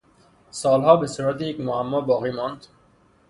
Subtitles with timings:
[0.49, 2.65] سالها به صورت یک معما باقی ماند.